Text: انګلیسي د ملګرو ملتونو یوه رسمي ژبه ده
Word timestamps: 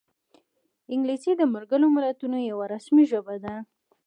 انګلیسي 0.93 1.31
د 1.37 1.41
ملګرو 1.53 1.87
ملتونو 1.95 2.37
یوه 2.51 2.65
رسمي 2.73 3.03
ژبه 3.11 3.35
ده 3.43 3.55